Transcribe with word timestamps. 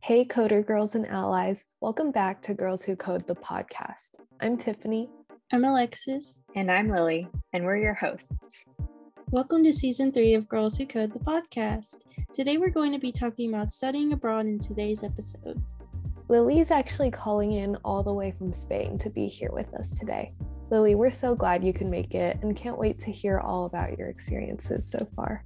Hey, 0.00 0.24
coder 0.24 0.64
girls 0.64 0.94
and 0.94 1.04
allies. 1.06 1.64
Welcome 1.80 2.12
back 2.12 2.40
to 2.42 2.54
Girls 2.54 2.84
Who 2.84 2.94
Code 2.94 3.26
the 3.26 3.34
podcast. 3.34 4.10
I'm 4.40 4.56
Tiffany. 4.56 5.10
I'm 5.52 5.64
Alexis. 5.64 6.42
And 6.54 6.70
I'm 6.70 6.90
Lily, 6.90 7.28
and 7.52 7.64
we're 7.64 7.78
your 7.78 7.94
hosts. 7.94 8.66
Welcome 9.30 9.64
to 9.64 9.72
season 9.72 10.12
three 10.12 10.34
of 10.34 10.48
Girls 10.48 10.78
Who 10.78 10.86
Code 10.86 11.12
the 11.12 11.18
podcast. 11.18 11.96
Today 12.32 12.56
we're 12.56 12.70
going 12.70 12.92
to 12.92 13.00
be 13.00 13.10
talking 13.10 13.52
about 13.52 13.72
studying 13.72 14.12
abroad 14.12 14.46
in 14.46 14.60
today's 14.60 15.02
episode. 15.02 15.60
Lily 16.28 16.60
is 16.60 16.70
actually 16.70 17.10
calling 17.10 17.52
in 17.52 17.74
all 17.84 18.04
the 18.04 18.12
way 18.12 18.32
from 18.38 18.52
Spain 18.52 18.96
to 18.98 19.10
be 19.10 19.26
here 19.26 19.50
with 19.50 19.74
us 19.74 19.98
today. 19.98 20.32
Lily, 20.70 20.94
we're 20.94 21.10
so 21.10 21.34
glad 21.34 21.64
you 21.64 21.72
can 21.72 21.90
make 21.90 22.14
it 22.14 22.38
and 22.42 22.56
can't 22.56 22.78
wait 22.78 23.00
to 23.00 23.10
hear 23.10 23.40
all 23.40 23.64
about 23.64 23.98
your 23.98 24.08
experiences 24.08 24.88
so 24.88 25.08
far. 25.16 25.44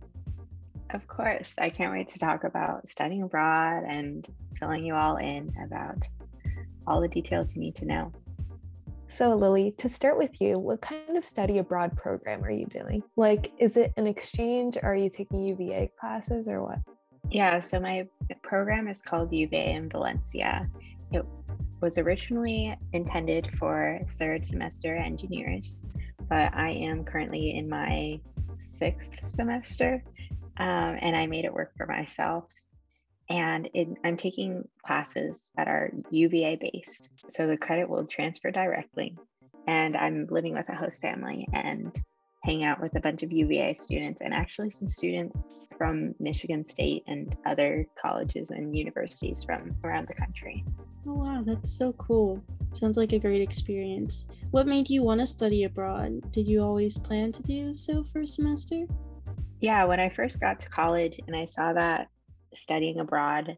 Of 0.93 1.07
course. 1.07 1.55
I 1.59 1.71
can't 1.71 1.93
wait 1.93 2.09
to 2.09 2.19
talk 2.19 2.45
about 2.45 2.89
studying 2.89 3.23
abroad 3.23 3.85
and 3.89 4.27
filling 4.59 4.85
you 4.85 4.95
all 4.95 5.17
in 5.17 5.53
about 5.65 6.07
all 6.87 7.01
the 7.01 7.09
details 7.09 7.55
you 7.55 7.61
need 7.61 7.77
to 7.77 7.87
know. 7.87 8.13
So, 9.09 9.35
Lily, 9.35 9.75
to 9.79 9.89
start 9.89 10.17
with 10.17 10.41
you, 10.41 10.59
what 10.59 10.81
kind 10.81 11.17
of 11.17 11.25
study 11.25 11.59
abroad 11.59 11.97
program 11.97 12.43
are 12.45 12.51
you 12.51 12.67
doing? 12.67 13.03
Like, 13.17 13.53
is 13.59 13.77
it 13.77 13.93
an 13.97 14.07
exchange? 14.07 14.79
Are 14.83 14.97
you 14.97 15.11
taking 15.11 15.45
UVA 15.45 15.91
classes 16.01 16.49
or 16.49 16.63
what? 16.63 16.79
Yeah, 17.31 17.61
so 17.61 17.79
my 17.79 18.07
program 18.43 18.89
is 18.89 19.03
called 19.03 19.33
UVA 19.33 19.75
in 19.75 19.91
Valencia. 19.91 20.69
It 21.13 21.25
was 21.81 21.99
originally 21.99 22.77
intended 22.93 23.51
for 23.59 24.01
third 24.19 24.45
semester 24.45 24.95
engineers, 24.97 25.83
but 26.29 26.55
I 26.55 26.71
am 26.71 27.05
currently 27.05 27.57
in 27.57 27.69
my 27.69 28.19
sixth 28.59 29.29
semester 29.29 30.03
um, 30.57 30.99
and 31.01 31.17
I 31.17 31.27
made 31.27 31.45
it 31.45 31.55
work 31.55 31.73
for 31.77 31.87
myself. 31.87 32.45
And 33.31 33.69
I'm 34.05 34.17
taking 34.17 34.69
classes 34.85 35.51
that 35.57 35.69
are 35.69 35.91
UVA 36.11 36.57
based. 36.57 37.09
So 37.29 37.47
the 37.47 37.57
credit 37.57 37.89
will 37.89 38.05
transfer 38.05 38.51
directly. 38.51 39.17
And 39.67 39.97
I'm 39.97 40.27
living 40.29 40.55
with 40.55 40.69
a 40.69 40.75
host 40.75 41.01
family 41.01 41.49
and 41.53 41.97
hang 42.43 42.65
out 42.65 42.81
with 42.81 42.97
a 42.97 43.01
bunch 43.01 43.23
of 43.23 43.33
UVA 43.33 43.75
students 43.75 44.21
and 44.21 44.35
actually 44.35 44.71
some 44.71 44.89
students 44.89 45.39
from 45.79 46.15
Michigan 46.19 46.65
State 46.65 47.05
and 47.07 47.37
other 47.47 47.87
colleges 48.01 48.51
and 48.51 48.77
universities 48.77 49.45
from 49.45 49.75
around 49.85 50.09
the 50.09 50.15
country. 50.15 50.65
Oh, 51.07 51.15
wow, 51.15 51.43
that's 51.45 51.77
so 51.77 51.93
cool. 51.95 52.43
Sounds 52.75 52.97
like 52.97 53.13
a 53.13 53.19
great 53.19 53.43
experience. 53.43 54.25
What 54.51 54.67
made 54.67 54.91
you 54.91 55.03
want 55.03 55.21
to 55.21 55.27
study 55.27 55.65
abroad? 55.65 56.31
Did 56.33 56.47
you 56.47 56.63
always 56.63 56.99
plan 56.99 57.33
to 57.33 57.43
do 57.43 57.75
so 57.75 58.05
for 58.13 58.21
a 58.21 58.27
semester? 58.27 58.87
Yeah, 59.63 59.85
when 59.85 60.01
I 60.01 60.09
first 60.09 60.41
got 60.41 60.59
to 60.61 60.69
college 60.69 61.21
and 61.25 61.37
I 61.37 61.45
saw 61.45 61.73
that 61.73 62.09
studying 62.53 62.99
abroad 62.99 63.57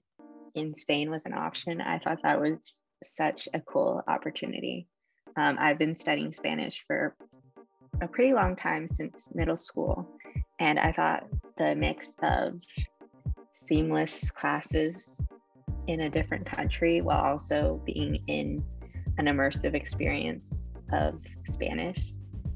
in 0.54 0.74
Spain 0.74 1.10
was 1.10 1.24
an 1.24 1.32
option, 1.32 1.80
I 1.80 1.98
thought 1.98 2.20
that 2.24 2.38
was 2.38 2.82
such 3.02 3.48
a 3.54 3.60
cool 3.62 4.02
opportunity. 4.06 4.86
Um, 5.34 5.56
I've 5.58 5.78
been 5.78 5.96
studying 5.96 6.34
Spanish 6.34 6.84
for 6.86 7.16
a 8.02 8.06
pretty 8.06 8.34
long 8.34 8.54
time 8.54 8.86
since 8.86 9.30
middle 9.34 9.56
school, 9.56 10.06
and 10.60 10.78
I 10.78 10.92
thought 10.92 11.24
the 11.56 11.74
mix 11.74 12.14
of 12.22 12.60
seamless 13.54 14.30
classes 14.30 15.26
in 15.86 16.00
a 16.00 16.10
different 16.10 16.44
country 16.44 17.00
while 17.00 17.24
also 17.24 17.80
being 17.86 18.22
in 18.26 18.62
an 19.16 19.24
immersive 19.24 19.72
experience 19.72 20.66
of 20.92 21.18
Spanish 21.46 22.12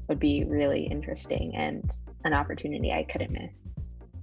would 0.07 0.19
be 0.19 0.43
really 0.43 0.83
interesting 0.83 1.55
and 1.55 1.91
an 2.23 2.33
opportunity 2.33 2.91
I 2.91 3.03
couldn't 3.03 3.31
miss. 3.31 3.69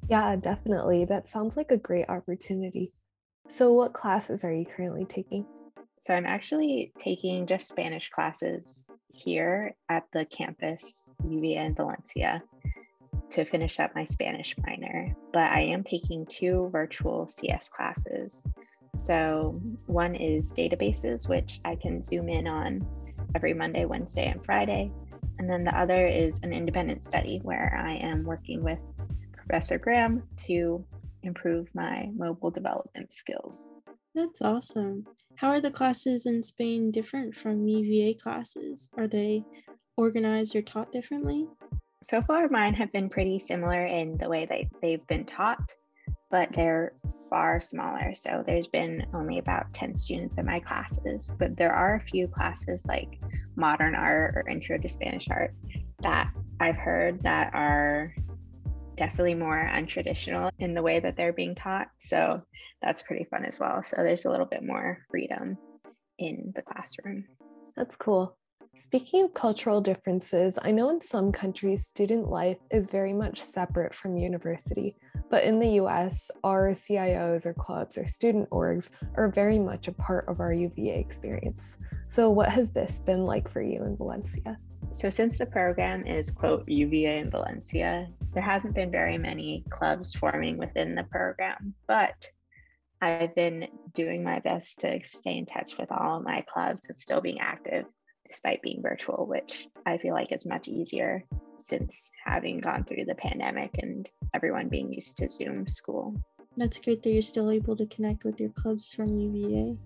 Yeah, 0.09 0.37
definitely. 0.37 1.05
That 1.05 1.29
sounds 1.29 1.57
like 1.57 1.71
a 1.71 1.77
great 1.77 2.09
opportunity. 2.09 2.93
So, 3.49 3.73
what 3.73 3.93
classes 3.93 4.45
are 4.45 4.53
you 4.53 4.65
currently 4.65 5.05
taking? 5.05 5.47
So, 5.99 6.15
I'm 6.15 6.27
actually 6.27 6.93
taking 6.99 7.47
just 7.47 7.69
Spanish 7.69 8.11
classes 8.11 8.91
here 9.13 9.75
at 9.89 10.05
the 10.13 10.25
campus, 10.27 11.05
UVA 11.29 11.65
in 11.67 11.75
Valencia, 11.75 12.43
to 13.31 13.45
finish 13.45 13.81
up 13.81 13.95
my 13.95 14.05
Spanish 14.05 14.55
minor. 14.65 15.15
But 15.33 15.51
I 15.51 15.63
am 15.63 15.83
taking 15.83 16.27
two 16.27 16.69
virtual 16.71 17.29
CS 17.29 17.69
classes. 17.69 18.43
So, 18.99 19.61
one 19.87 20.15
is 20.15 20.53
databases, 20.53 21.29
which 21.29 21.61
I 21.65 21.77
can 21.77 22.01
zoom 22.01 22.29
in 22.29 22.47
on 22.47 22.87
every 23.35 23.55
Monday, 23.55 23.85
Wednesday, 23.85 24.27
and 24.29 24.45
Friday. 24.45 24.93
And 25.39 25.49
then 25.49 25.65
the 25.65 25.79
other 25.79 26.07
is 26.07 26.41
an 26.43 26.53
independent 26.53 27.05
study 27.05 27.41
where 27.43 27.79
I 27.79 27.95
am 27.95 28.25
working 28.25 28.63
with 28.63 28.79
Professor 29.33 29.79
Graham 29.79 30.23
to 30.47 30.85
improve 31.23 31.69
my 31.75 32.09
mobile 32.15 32.51
development 32.51 33.13
skills. 33.13 33.73
That's 34.15 34.41
awesome. 34.41 35.07
How 35.37 35.51
are 35.51 35.61
the 35.61 35.71
classes 35.71 36.25
in 36.25 36.43
Spain 36.43 36.91
different 36.91 37.35
from 37.35 37.69
UVA 37.69 38.15
classes? 38.15 38.89
Are 38.97 39.07
they 39.07 39.45
organized 39.97 40.57
or 40.57 40.63
taught 40.63 40.91
differently? 40.93 41.47
So 42.03 42.23
far, 42.23 42.49
mine 42.49 42.75
have 42.75 42.93
been 42.93 43.11
pretty 43.11 43.39
similar 43.39 43.85
in 43.85 44.17
the 44.17 44.29
way 44.29 44.47
that 44.47 44.81
they've 44.81 45.07
been 45.07 45.27
taught, 45.27 45.77
but 46.31 46.53
they're 46.53 46.93
far 47.31 47.61
smaller. 47.61 48.15
So 48.15 48.43
there's 48.47 48.69
been 48.69 49.07
only 49.15 49.39
about 49.39 49.73
10 49.73 49.97
students 49.97 50.39
in 50.39 50.47
my 50.47 50.61
classes, 50.61 51.35
but 51.39 51.57
there 51.57 51.73
are 51.73 51.97
a 51.97 52.01
few 52.01 52.29
classes 52.29 52.85
like 52.87 53.21
modern 53.57 53.95
art 53.95 54.35
or 54.37 54.49
intro 54.49 54.79
to 54.79 54.89
Spanish 54.89 55.29
art 55.31 55.55
that 56.01 56.31
I've 56.61 56.77
heard 56.77 57.23
that 57.23 57.55
are 57.55 58.15
definitely 58.97 59.35
more 59.35 59.71
untraditional 59.73 60.51
in 60.59 60.75
the 60.75 60.83
way 60.83 61.01
that 61.01 61.17
they're 61.17 61.33
being 61.33 61.55
taught. 61.55 61.89
So 61.99 62.43
that's 62.83 63.03
pretty 63.03 63.25
fun 63.25 63.45
as 63.45 63.59
well. 63.59 63.83
So 63.83 63.97
there's 63.99 64.25
a 64.25 64.31
little 64.31 64.47
bit 64.47 64.65
more 64.65 64.99
freedom 65.11 65.59
in 66.19 66.53
the 66.55 66.63
classroom. 66.63 67.27
That's 67.77 67.97
cool. 67.97 68.37
Speaking 68.79 69.25
of 69.25 69.33
cultural 69.33 69.81
differences, 69.81 70.59
I 70.61 70.71
know 70.71 70.91
in 70.91 71.01
some 71.01 71.33
countries, 71.33 71.87
student 71.87 72.29
life 72.29 72.59
is 72.71 72.91
very 72.91 73.15
much 73.15 73.41
separate 73.41 73.95
from 73.95 74.19
university. 74.19 74.97
But 75.31 75.45
in 75.45 75.59
the 75.59 75.81
US, 75.81 76.31
our 76.45 76.73
CIOs 76.73 77.47
or 77.47 77.55
clubs 77.55 77.97
or 77.97 78.07
student 78.07 78.51
orgs 78.51 78.91
are 79.15 79.29
very 79.29 79.59
much 79.59 79.89
a 79.89 79.93
part 79.93 80.29
of 80.29 80.41
our 80.41 80.53
UVA 80.53 81.01
experience. 81.01 81.79
So, 82.09 82.29
what 82.29 82.51
has 82.51 82.71
this 82.71 83.01
been 83.01 83.25
like 83.25 83.51
for 83.51 83.63
you 83.63 83.83
in 83.83 83.97
Valencia? 83.97 84.59
So, 84.93 85.09
since 85.09 85.39
the 85.39 85.47
program 85.47 86.07
is, 86.07 86.31
quote, 86.31 86.69
UVA 86.69 87.21
in 87.21 87.31
Valencia, 87.31 88.09
there 88.35 88.43
hasn't 88.43 88.75
been 88.75 88.91
very 88.91 89.17
many 89.17 89.65
clubs 89.71 90.15
forming 90.15 90.59
within 90.59 90.95
the 90.95 91.05
program, 91.05 91.75
but 91.89 92.31
I've 93.01 93.35
been 93.35 93.69
doing 93.95 94.23
my 94.23 94.41
best 94.41 94.81
to 94.81 95.01
stay 95.03 95.39
in 95.39 95.47
touch 95.47 95.79
with 95.79 95.91
all 95.91 96.21
my 96.21 96.43
clubs 96.43 96.91
and 96.91 96.99
still 96.99 97.23
being 97.23 97.41
active 97.41 97.87
despite 98.29 98.63
being 98.63 98.83
virtual, 98.83 99.27
which 99.27 99.69
I 99.85 99.99
feel 99.99 100.15
like 100.15 100.33
is 100.33 100.47
much 100.47 100.69
easier 100.69 101.25
since 101.59 102.11
having 102.25 102.61
gone 102.61 102.85
through 102.85 103.05
the 103.07 103.15
pandemic 103.15 103.79
and 103.79 104.09
everyone 104.35 104.69
being 104.69 104.93
used 104.93 105.19
to 105.19 105.29
Zoom 105.29 105.67
school. 105.67 106.15
That's 106.57 106.79
great 106.79 107.03
that 107.03 107.11
you're 107.11 107.23
still 107.23 107.51
able 107.51 107.77
to 107.77 107.87
connect 107.87 108.25
with 108.25 108.41
your 108.41 108.51
clubs 108.51 108.93
from 108.93 109.19
UVA. 109.19 109.77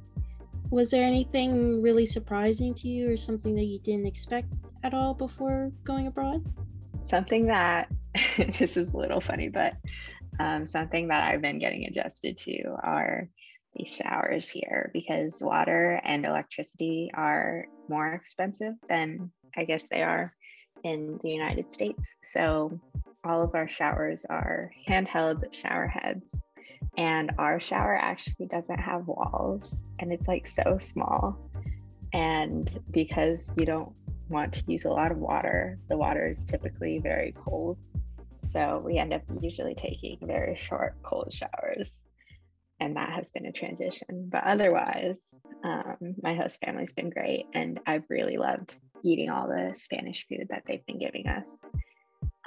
Was 0.70 0.90
there 0.90 1.04
anything 1.04 1.82
really 1.82 2.06
surprising 2.06 2.74
to 2.74 2.88
you 2.88 3.10
or 3.12 3.16
something 3.16 3.56
that 3.56 3.64
you 3.64 3.80
didn't 3.80 4.06
expect 4.06 4.52
at 4.84 4.94
all 4.94 5.14
before 5.14 5.72
going 5.84 6.06
abroad? 6.06 6.44
Something 7.02 7.46
that 7.46 7.88
this 8.36 8.76
is 8.76 8.92
a 8.92 8.96
little 8.96 9.20
funny, 9.20 9.48
but 9.48 9.74
um, 10.38 10.64
something 10.64 11.08
that 11.08 11.24
I've 11.24 11.42
been 11.42 11.58
getting 11.58 11.86
adjusted 11.86 12.38
to 12.38 12.76
are 12.82 13.28
these 13.74 13.94
showers 13.94 14.50
here 14.50 14.90
because 14.92 15.40
water 15.40 16.00
and 16.04 16.26
electricity 16.26 17.10
are 17.14 17.66
more 17.88 18.12
expensive 18.12 18.74
than 18.88 19.30
I 19.56 19.64
guess 19.64 19.88
they 19.88 20.02
are 20.02 20.32
in 20.84 21.18
the 21.22 21.30
United 21.30 21.72
States. 21.72 22.16
So 22.22 22.80
all 23.24 23.42
of 23.42 23.54
our 23.54 23.68
showers 23.68 24.24
are 24.24 24.70
handheld 24.88 25.52
shower 25.52 25.86
heads. 25.86 26.40
And 26.96 27.32
our 27.38 27.60
shower 27.60 27.96
actually 27.96 28.46
doesn't 28.46 28.78
have 28.78 29.06
walls 29.06 29.76
and 29.98 30.12
it's 30.12 30.26
like 30.26 30.46
so 30.46 30.78
small. 30.80 31.38
And 32.12 32.78
because 32.90 33.52
you 33.56 33.64
don't 33.64 33.92
want 34.28 34.52
to 34.54 34.64
use 34.66 34.84
a 34.84 34.90
lot 34.90 35.12
of 35.12 35.18
water, 35.18 35.78
the 35.88 35.96
water 35.96 36.26
is 36.28 36.44
typically 36.44 36.98
very 36.98 37.34
cold. 37.36 37.78
So 38.46 38.82
we 38.84 38.98
end 38.98 39.12
up 39.12 39.22
usually 39.40 39.74
taking 39.74 40.18
very 40.22 40.56
short, 40.56 40.96
cold 41.02 41.32
showers. 41.32 42.00
And 42.80 42.96
that 42.96 43.10
has 43.10 43.30
been 43.30 43.46
a 43.46 43.52
transition. 43.52 44.28
But 44.32 44.44
otherwise, 44.44 45.18
um, 45.62 46.14
my 46.22 46.34
host 46.34 46.60
family's 46.64 46.92
been 46.92 47.10
great. 47.10 47.46
And 47.54 47.78
I've 47.86 48.04
really 48.08 48.38
loved 48.38 48.78
eating 49.02 49.30
all 49.30 49.48
the 49.48 49.74
Spanish 49.74 50.26
food 50.26 50.46
that 50.50 50.64
they've 50.66 50.84
been 50.86 50.98
giving 50.98 51.26
us. 51.26 51.48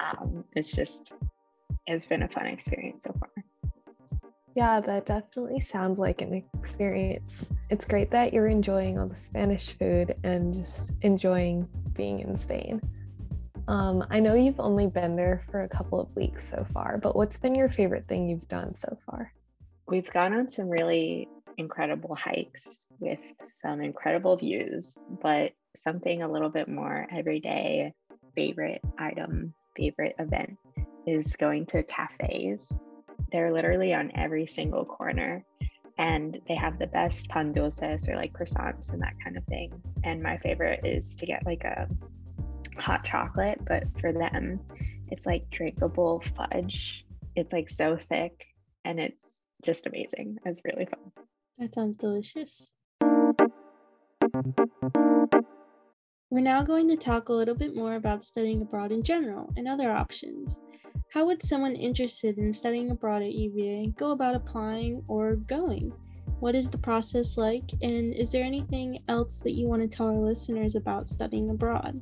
Um, 0.00 0.44
it's 0.54 0.72
just, 0.72 1.14
it's 1.86 2.06
been 2.06 2.22
a 2.22 2.28
fun 2.28 2.46
experience 2.46 3.04
so 3.04 3.14
far. 3.18 3.30
Yeah, 4.54 4.80
that 4.80 5.06
definitely 5.06 5.60
sounds 5.60 5.98
like 5.98 6.20
an 6.22 6.44
experience. 6.54 7.52
It's 7.70 7.84
great 7.84 8.10
that 8.12 8.32
you're 8.32 8.46
enjoying 8.46 8.98
all 8.98 9.08
the 9.08 9.14
Spanish 9.16 9.76
food 9.76 10.14
and 10.22 10.54
just 10.54 10.92
enjoying 11.02 11.68
being 11.92 12.20
in 12.20 12.36
Spain. 12.36 12.80
Um, 13.66 14.06
I 14.10 14.20
know 14.20 14.34
you've 14.34 14.60
only 14.60 14.86
been 14.86 15.16
there 15.16 15.42
for 15.50 15.62
a 15.62 15.68
couple 15.68 15.98
of 15.98 16.14
weeks 16.14 16.48
so 16.48 16.66
far, 16.72 16.98
but 16.98 17.16
what's 17.16 17.38
been 17.38 17.54
your 17.54 17.68
favorite 17.68 18.06
thing 18.06 18.28
you've 18.28 18.46
done 18.46 18.74
so 18.74 18.96
far? 19.06 19.32
We've 19.86 20.10
gone 20.10 20.34
on 20.34 20.48
some 20.48 20.68
really 20.68 21.28
incredible 21.56 22.14
hikes 22.14 22.86
with 22.98 23.20
some 23.60 23.80
incredible 23.80 24.36
views, 24.36 24.98
but 25.22 25.52
something 25.76 26.22
a 26.22 26.30
little 26.30 26.48
bit 26.48 26.68
more 26.68 27.06
everyday 27.12 27.92
favorite 28.34 28.80
item, 28.98 29.54
favorite 29.76 30.16
event 30.18 30.56
is 31.06 31.36
going 31.36 31.66
to 31.66 31.82
cafes. 31.82 32.72
They're 33.30 33.52
literally 33.52 33.94
on 33.94 34.12
every 34.14 34.46
single 34.46 34.84
corner 34.84 35.44
and 35.98 36.40
they 36.48 36.54
have 36.54 36.78
the 36.78 36.86
best 36.86 37.28
pan 37.28 37.52
dulces 37.52 38.08
or 38.08 38.16
like 38.16 38.32
croissants 38.32 38.92
and 38.92 39.02
that 39.02 39.14
kind 39.22 39.36
of 39.36 39.44
thing. 39.44 39.72
And 40.02 40.22
my 40.22 40.38
favorite 40.38 40.80
is 40.84 41.14
to 41.16 41.26
get 41.26 41.46
like 41.46 41.64
a 41.64 41.88
hot 42.76 43.04
chocolate, 43.04 43.60
but 43.64 43.84
for 44.00 44.12
them, 44.12 44.60
it's 45.08 45.26
like 45.26 45.50
drinkable 45.50 46.20
fudge. 46.20 47.06
It's 47.36 47.52
like 47.52 47.68
so 47.68 47.96
thick 47.96 48.46
and 48.84 48.98
it's 48.98 49.43
just 49.64 49.86
amazing. 49.86 50.38
It's 50.44 50.62
really 50.64 50.86
fun. 50.86 51.10
That 51.58 51.74
sounds 51.74 51.96
delicious. 51.96 52.70
We're 56.30 56.40
now 56.40 56.62
going 56.62 56.88
to 56.88 56.96
talk 56.96 57.28
a 57.28 57.32
little 57.32 57.54
bit 57.54 57.74
more 57.74 57.94
about 57.94 58.24
studying 58.24 58.62
abroad 58.62 58.92
in 58.92 59.02
general 59.02 59.52
and 59.56 59.66
other 59.68 59.90
options. 59.90 60.58
How 61.12 61.24
would 61.26 61.42
someone 61.42 61.76
interested 61.76 62.38
in 62.38 62.52
studying 62.52 62.90
abroad 62.90 63.22
at 63.22 63.32
UVA 63.32 63.92
go 63.96 64.10
about 64.10 64.34
applying 64.34 65.02
or 65.06 65.36
going? 65.36 65.92
What 66.40 66.56
is 66.56 66.68
the 66.68 66.78
process 66.78 67.36
like? 67.36 67.70
And 67.82 68.12
is 68.12 68.32
there 68.32 68.42
anything 68.44 68.98
else 69.08 69.38
that 69.38 69.52
you 69.52 69.68
want 69.68 69.82
to 69.82 69.88
tell 69.88 70.08
our 70.08 70.16
listeners 70.16 70.74
about 70.74 71.08
studying 71.08 71.50
abroad? 71.50 72.00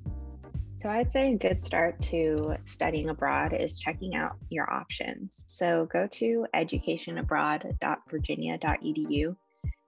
So, 0.83 0.91
I'd 0.91 1.13
say 1.13 1.33
a 1.33 1.37
good 1.37 1.63
start 1.63 2.03
to 2.03 2.57
studying 2.65 3.09
abroad 3.09 3.53
is 3.53 3.79
checking 3.79 4.17
out 4.17 4.33
your 4.51 4.69
options. 4.69 5.45
So, 5.47 5.87
go 5.93 6.09
to 6.09 6.45
educationabroad.virginia.edu 6.57 9.37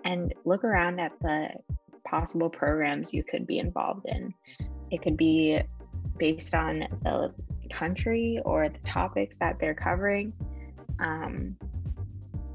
and 0.05 0.35
look 0.44 0.62
around 0.62 1.00
at 1.00 1.11
the 1.20 1.49
possible 2.08 2.49
programs 2.49 3.12
you 3.12 3.25
could 3.25 3.44
be 3.44 3.58
involved 3.58 4.06
in. 4.06 4.32
It 4.93 5.02
could 5.02 5.17
be 5.17 5.61
based 6.17 6.55
on 6.55 6.87
the 7.02 7.35
country 7.73 8.41
or 8.44 8.69
the 8.69 8.79
topics 8.85 9.38
that 9.38 9.58
they're 9.58 9.75
covering. 9.75 10.32
Um, 11.00 11.56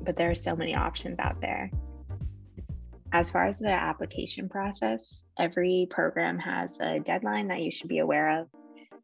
but 0.02 0.16
there 0.16 0.32
are 0.32 0.36
so 0.36 0.56
many 0.56 0.76
options 0.76 1.20
out 1.20 1.42
there. 1.42 1.70
As 3.12 3.30
far 3.30 3.48
as 3.48 3.58
the 3.58 3.70
application 3.70 4.50
process, 4.50 5.26
every 5.40 5.88
program 5.90 6.38
has 6.38 6.80
a 6.80 7.00
deadline 7.00 7.48
that 7.48 7.62
you 7.62 7.72
should 7.72 7.90
be 7.90 8.00
aware 8.00 8.42
of. 8.42 8.48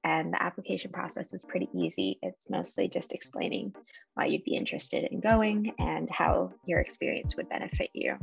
And 0.03 0.33
the 0.33 0.41
application 0.41 0.91
process 0.91 1.33
is 1.33 1.43
pretty 1.43 1.69
easy. 1.73 2.19
It's 2.21 2.49
mostly 2.49 2.87
just 2.87 3.13
explaining 3.13 3.73
why 4.13 4.27
you'd 4.27 4.43
be 4.43 4.55
interested 4.55 5.05
in 5.11 5.19
going 5.19 5.73
and 5.79 6.07
how 6.11 6.53
your 6.65 6.79
experience 6.79 7.35
would 7.35 7.49
benefit 7.49 7.89
you. 7.93 8.15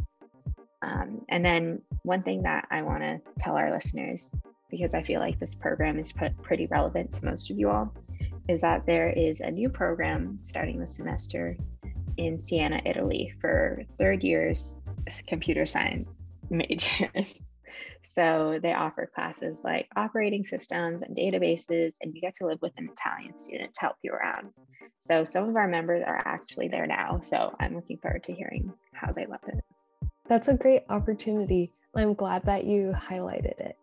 Um, 0.83 1.23
and 1.29 1.45
then, 1.45 1.83
one 2.05 2.23
thing 2.23 2.43
that 2.43 2.69
I 2.71 2.83
want 2.83 3.03
to 3.03 3.21
tell 3.39 3.57
our 3.57 3.73
listeners 3.73 4.33
because 4.71 4.95
I 4.95 5.03
feel 5.03 5.21
like 5.21 5.39
this 5.39 5.55
program 5.55 5.99
is 5.99 6.13
pretty 6.43 6.67
relevant 6.67 7.13
to 7.15 7.25
most 7.25 7.51
of 7.51 7.59
you 7.59 7.71
all, 7.71 7.95
is 8.49 8.63
that 8.63 8.87
there 8.87 9.11
is 9.11 9.41
a 9.41 9.51
new 9.51 9.69
program 9.69 10.39
starting 10.43 10.81
this 10.81 10.97
semester 10.97 11.57
in 12.17 12.39
Siena, 12.39 12.81
Italy 12.87 13.35
for 13.41 13.83
third 13.99 14.25
years 14.25 14.77
computer 15.27 15.67
science 15.67 16.13
majors. 16.51 17.57
so 18.03 18.59
they 18.63 18.73
offer 18.73 19.11
classes 19.15 19.61
like 19.65 19.89
operating 19.97 20.45
systems 20.45 21.03
and 21.03 21.17
databases, 21.17 21.95
and 22.01 22.15
you 22.15 22.21
get 22.21 22.35
to 22.37 22.47
live 22.47 22.59
with 22.63 22.73
an 22.77 22.89
Italian 22.93 23.35
student 23.35 23.75
to 23.75 23.81
help 23.81 23.97
you 24.03 24.13
around. 24.13 24.51
So 25.01 25.25
some 25.25 25.49
of 25.49 25.57
our 25.57 25.69
members 25.69 26.03
are 26.07 26.23
actually 26.25 26.69
there 26.69 26.87
now. 26.87 27.21
So 27.21 27.55
I'm 27.59 27.75
looking 27.75 27.99
forward 27.99 28.23
to 28.25 28.33
hearing 28.33 28.73
how 28.93 29.13
they 29.13 29.27
love 29.27 29.41
it. 29.49 29.65
That's 30.29 30.49
a 30.49 30.55
great 30.55 30.85
opportunity. 30.89 31.73
I'm 31.97 32.15
glad 32.15 32.45
that 32.45 32.65
you 32.65 32.95
highlighted 32.97 33.59
it. 33.59 33.77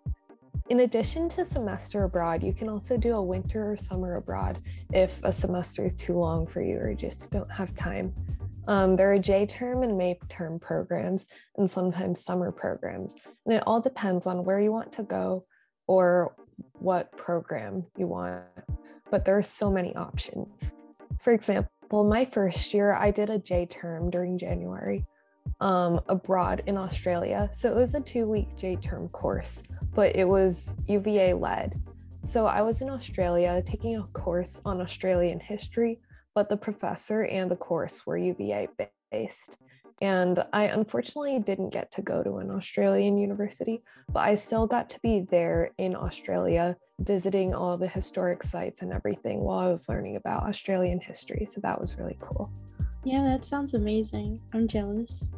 In 0.70 0.82
addition 0.82 1.30
to 1.30 1.44
semester 1.44 2.04
abroad, 2.04 2.44
you 2.44 2.54
can 2.54 2.70
also 2.70 2.96
do 2.96 3.16
a 3.16 3.22
winter 3.22 3.72
or 3.72 3.78
summer 3.78 4.18
abroad 4.18 4.58
if 4.94 5.20
a 5.24 5.34
semester 5.34 5.86
is 5.86 5.96
too 5.96 6.14
long 6.14 6.46
for 6.46 6.62
you 6.62 6.78
or 6.78 6.94
just 6.94 7.32
don't 7.32 7.52
have 7.52 7.76
time. 7.76 8.14
Um, 8.68 8.96
there 8.96 9.12
are 9.14 9.20
J 9.20 9.46
term 9.46 9.84
and 9.84 9.98
May 9.98 10.20
term 10.30 10.60
programs 10.60 11.28
and 11.58 11.70
sometimes 11.70 12.24
summer 12.24 12.52
programs. 12.52 13.16
And 13.46 13.56
it 13.56 13.64
all 13.66 13.82
depends 13.82 14.28
on 14.28 14.44
where 14.44 14.60
you 14.60 14.72
want 14.72 14.92
to 14.94 15.04
go 15.04 15.44
or 15.88 16.36
what 16.74 17.12
program 17.18 17.86
you 17.98 18.08
want. 18.08 18.44
But 19.10 19.26
there 19.26 19.38
are 19.38 19.44
so 19.44 19.72
many 19.72 19.96
options. 19.96 20.74
For 21.22 21.34
example, 21.34 22.04
my 22.04 22.26
first 22.26 22.74
year, 22.74 22.94
I 22.94 23.12
did 23.12 23.30
a 23.30 23.40
J 23.40 23.66
term 23.66 24.10
during 24.10 24.38
January 24.38 25.04
um, 25.60 26.02
abroad 26.08 26.64
in 26.68 26.78
Australia. 26.78 27.50
So 27.52 27.72
it 27.72 27.76
was 27.76 27.96
a 27.96 28.02
two 28.02 28.28
week 28.28 28.56
J 28.56 28.76
term 28.76 29.10
course 29.10 29.64
but 29.94 30.16
it 30.16 30.28
was 30.28 30.76
UVA 30.88 31.34
led. 31.34 31.80
So 32.26 32.46
I 32.46 32.62
was 32.62 32.82
in 32.82 32.90
Australia 32.90 33.62
taking 33.66 33.98
a 33.98 34.04
course 34.14 34.62
on 34.66 34.82
Australian 34.82 35.40
history, 35.40 36.00
but 36.40 36.48
the 36.48 36.56
professor 36.56 37.26
and 37.26 37.52
the 37.52 37.56
course 37.58 38.06
were 38.06 38.18
UVA 38.18 38.70
based. 39.12 39.58
And 40.02 40.42
I 40.54 40.68
unfortunately 40.68 41.38
didn't 41.40 41.74
get 41.74 41.92
to 41.92 42.02
go 42.02 42.24
to 42.24 42.38
an 42.38 42.50
Australian 42.50 43.18
university, 43.18 43.84
but 44.08 44.22
I 44.22 44.36
still 44.36 44.66
got 44.66 44.90
to 44.92 45.02
be 45.02 45.28
there 45.30 45.72
in 45.78 45.98
Australia, 45.98 46.78
visiting 47.00 47.54
all 47.54 47.76
the 47.76 47.90
historic 47.90 48.42
sites 48.42 48.82
and 48.82 48.94
everything 48.94 49.42
while 49.42 49.60
I 49.60 49.68
was 49.68 49.90
learning 49.90 50.16
about 50.16 50.44
Australian 50.44 51.02
history. 51.02 51.46
So 51.46 51.60
that 51.60 51.82
was 51.82 51.98
really 51.98 52.18
cool. 52.22 52.50
Yeah, 53.04 53.24
that 53.24 53.44
sounds 53.44 53.74
amazing. 53.74 54.40
I'm 54.54 54.66
jealous. 54.66 55.34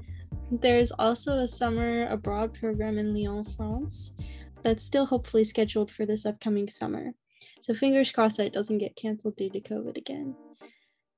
There's 0.52 0.92
also 0.92 1.40
a 1.40 1.48
summer 1.48 2.06
abroad 2.10 2.54
program 2.54 3.00
in 3.00 3.16
Lyon, 3.16 3.44
France, 3.58 4.14
that's 4.62 4.84
still 4.84 5.08
hopefully 5.08 5.46
scheduled 5.46 5.90
for 5.90 6.06
this 6.06 6.28
upcoming 6.28 6.70
summer. 6.70 7.14
So 7.62 7.74
fingers 7.74 8.12
crossed 8.12 8.38
that 8.38 8.46
it 8.46 8.54
doesn't 8.54 8.78
get 8.78 8.96
canceled 8.96 9.36
due 9.38 9.50
to 9.50 9.62
COVID 9.62 9.98
again. 9.98 10.36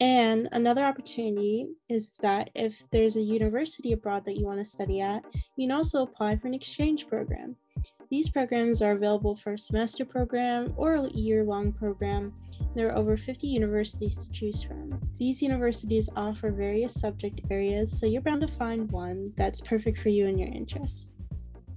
And 0.04 0.50
another 0.52 0.84
opportunity 0.84 1.66
is 1.88 2.18
that 2.18 2.50
if 2.56 2.84
there's 2.92 3.16
a 3.16 3.22
university 3.22 3.94
abroad 3.94 4.26
that 4.26 4.36
you 4.36 4.46
want 4.46 4.60
to 4.60 4.66
study 4.66 5.00
at, 5.00 5.24
you 5.56 5.66
can 5.66 5.72
also 5.72 6.04
apply 6.04 6.36
for 6.36 6.50
an 6.50 6.54
exchange 6.54 7.08
program. 7.08 7.56
These 8.12 8.28
programs 8.28 8.82
are 8.82 8.92
available 8.92 9.38
for 9.38 9.54
a 9.54 9.58
semester 9.58 10.04
program 10.04 10.74
or 10.76 10.96
a 10.96 11.10
year 11.12 11.46
long 11.46 11.72
program. 11.72 12.34
There 12.76 12.90
are 12.90 12.98
over 12.98 13.16
50 13.16 13.48
universities 13.48 14.18
to 14.18 14.30
choose 14.32 14.62
from. 14.62 15.00
These 15.20 15.42
universities 15.42 16.10
offer 16.18 16.52
various 16.52 16.94
subject 16.94 17.40
areas, 17.50 17.98
so 17.98 18.06
you're 18.06 18.22
bound 18.22 18.42
to 18.42 18.48
find 18.50 18.92
one 18.92 19.32
that's 19.38 19.62
perfect 19.62 20.00
for 20.00 20.10
you 20.10 20.28
and 20.28 20.38
your 20.38 20.50
interests. 20.50 21.12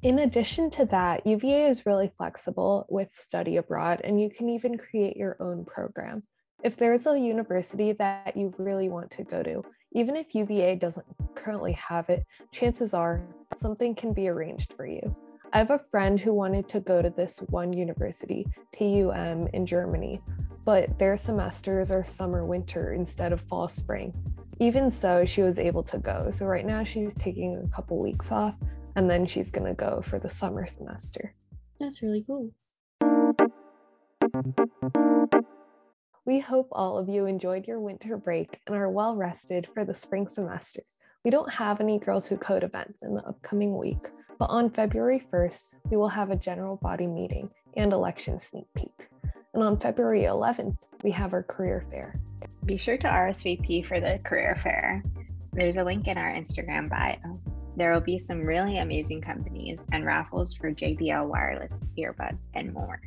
In 0.03 0.19
addition 0.19 0.69
to 0.71 0.85
that, 0.87 1.25
UVA 1.25 1.69
is 1.69 1.87
really 1.87 2.11
flexible 2.17 2.87
with 2.89 3.09
study 3.17 3.59
abroad, 3.59 4.01
and 4.03 4.21
you 4.21 4.31
can 4.31 4.49
even 4.49 4.77
create 4.77 5.17
your 5.17 5.37
own 5.39 5.65
program. 5.65 6.25
If 6.65 6.77
there's 6.77 7.07
a 7.07 7.19
university 7.19 7.93
that 7.93 8.37
you 8.37 8.53
really 8.59 8.89
want 8.89 9.11
to 9.13 9.25
go 9.25 9.43
to, 9.43 9.63
even 9.93 10.17
if 10.17 10.35
UVA 10.35 10.77
doesn't 10.77 11.07
currently 11.35 11.73
have 11.73 12.09
it, 12.09 12.25
chances 12.51 12.95
are 12.95 13.23
something 13.55 13.95
can 13.95 14.13
be 14.13 14.29
arranged 14.29 14.73
for 14.73 14.87
you. 14.87 15.01
I 15.53 15.59
have 15.59 15.71
a 15.71 15.79
friend 15.79 16.19
who 16.19 16.33
wanted 16.33 16.69
to 16.71 16.81
go 16.81 17.03
to 17.03 17.11
this 17.11 17.39
one 17.51 17.73
university, 17.73 18.47
TUM 18.77 19.49
in 19.53 19.67
Germany, 19.67 20.21
but 20.65 20.99
their 20.99 21.17
semesters 21.17 21.93
are 21.93 22.03
summer 22.03 22.45
winter 22.45 22.95
instead 22.95 23.33
of 23.33 23.41
fall 23.41 23.69
spring. 23.69 24.13
Even 24.59 24.91
so, 24.91 25.25
she 25.27 25.43
was 25.43 25.59
able 25.59 25.83
to 25.85 25.99
go. 25.99 26.31
So 26.33 26.47
right 26.47 26.67
now 26.67 26.83
she's 26.83 27.15
taking 27.15 27.63
a 27.63 27.69
couple 27.75 27.99
weeks 27.99 28.33
off 28.33 28.57
and 28.97 29.09
then 29.11 29.27
she's 29.27 29.51
going 29.51 29.67
to 29.67 29.75
go 29.75 30.01
for 30.01 30.19
the 30.19 30.31
summer 30.31 30.67
semester. 30.67 31.35
That's 31.79 32.03
really 32.03 32.25
cool. 32.27 32.51
We 36.27 36.41
hope 36.41 36.67
all 36.73 36.99
of 36.99 37.09
you 37.09 37.27
enjoyed 37.27 37.69
your 37.69 37.79
winter 37.79 38.17
break 38.17 38.59
and 38.67 38.75
are 38.75 38.91
well 38.91 39.15
rested 39.15 39.69
for 39.73 39.85
the 39.85 39.95
spring 39.95 40.27
semester. 40.27 40.83
We 41.25 41.31
don't 41.31 41.53
have 41.53 41.81
any 41.81 42.01
Girls 42.01 42.27
Who 42.27 42.37
Code 42.37 42.65
events 42.65 43.05
in 43.05 43.15
the 43.15 43.23
upcoming 43.23 43.79
week, 43.79 44.01
but 44.37 44.51
on 44.51 44.71
February 44.71 45.25
1st, 45.33 45.77
we 45.89 45.97
will 45.97 46.09
have 46.09 46.33
a 46.33 46.37
general 46.37 46.79
body 46.83 47.07
meeting 47.07 47.49
and 47.77 47.93
election 47.93 48.41
sneak 48.41 48.67
peek. 48.75 49.09
And 49.55 49.63
on 49.63 49.79
February 49.79 50.23
11th, 50.23 50.79
we 51.05 51.13
have 51.13 51.33
our 51.33 51.45
career 51.45 51.87
fair. 51.93 52.19
Be 52.65 52.77
sure 52.77 52.99
to 52.99 53.07
RSVP 53.07 53.87
for 53.87 54.01
the 54.01 54.19
career 54.25 54.57
fair. 54.57 55.05
There's 55.53 55.77
a 55.77 55.85
link 55.85 56.09
in 56.09 56.19
our 56.19 56.35
Instagram 56.35 56.91
bio. 56.91 57.41
There 57.77 57.93
will 57.93 58.01
be 58.01 58.19
some 58.19 58.45
really 58.45 58.79
amazing 58.79 59.21
companies 59.21 59.79
and 59.93 60.05
raffles 60.05 60.55
for 60.55 60.73
JBL 60.73 61.29
wireless 61.29 61.73
earbuds 61.97 62.49
and 62.55 62.73
more. 62.73 63.01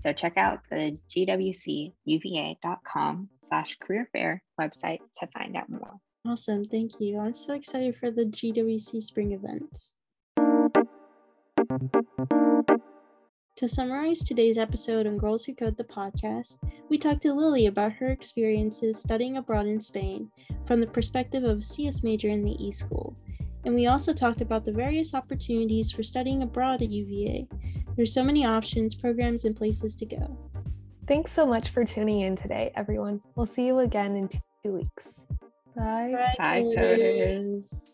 So 0.00 0.12
check 0.12 0.36
out 0.36 0.60
the 0.70 0.98
gwcuva.com 1.14 3.28
slash 3.48 3.76
career 3.78 4.08
fair 4.12 4.42
website 4.60 4.98
to 5.20 5.26
find 5.28 5.56
out 5.56 5.68
more. 5.68 5.94
Awesome. 6.26 6.64
Thank 6.64 7.00
you. 7.00 7.18
I'm 7.18 7.32
so 7.32 7.54
excited 7.54 7.96
for 7.96 8.10
the 8.10 8.24
GWC 8.24 9.02
spring 9.02 9.32
events. 9.32 9.94
To 13.56 13.68
summarize 13.68 14.18
today's 14.18 14.58
episode 14.58 15.06
on 15.06 15.16
Girls 15.16 15.44
Who 15.44 15.54
Code 15.54 15.78
the 15.78 15.84
podcast, 15.84 16.56
we 16.90 16.98
talked 16.98 17.22
to 17.22 17.32
Lily 17.32 17.66
about 17.66 17.92
her 17.92 18.10
experiences 18.10 18.98
studying 18.98 19.38
abroad 19.38 19.66
in 19.66 19.80
Spain 19.80 20.30
from 20.66 20.80
the 20.80 20.86
perspective 20.86 21.44
of 21.44 21.58
a 21.58 21.62
CS 21.62 22.02
major 22.02 22.28
in 22.28 22.44
the 22.44 22.62
E 22.62 22.70
School. 22.70 23.16
And 23.64 23.74
we 23.74 23.86
also 23.86 24.12
talked 24.12 24.42
about 24.42 24.64
the 24.64 24.72
various 24.72 25.14
opportunities 25.14 25.90
for 25.90 26.02
studying 26.02 26.42
abroad 26.42 26.82
at 26.82 26.90
UVA. 26.90 27.48
There's 27.96 28.12
so 28.12 28.22
many 28.22 28.44
options, 28.44 28.94
programs, 28.94 29.44
and 29.44 29.56
places 29.56 29.94
to 29.96 30.06
go. 30.06 30.36
Thanks 31.06 31.32
so 31.32 31.46
much 31.46 31.70
for 31.70 31.84
tuning 31.84 32.20
in 32.20 32.36
today, 32.36 32.72
everyone. 32.74 33.22
We'll 33.36 33.46
see 33.46 33.66
you 33.66 33.78
again 33.78 34.16
in 34.16 34.28
two 34.28 34.72
weeks. 34.72 35.20
Bye. 35.74 36.34
Bye, 36.38 36.62
coders. 36.76 37.85